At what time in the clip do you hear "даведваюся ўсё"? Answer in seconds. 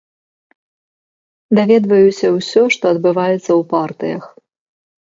1.59-2.61